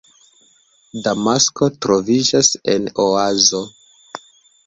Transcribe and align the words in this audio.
Damasko 1.07 1.67
troviĝas 1.85 2.51
en 2.75 2.87
oazo. 3.05 3.61